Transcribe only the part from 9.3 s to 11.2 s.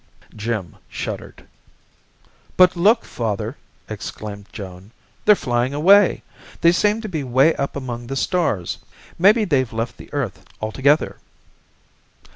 they've left the earth altogether."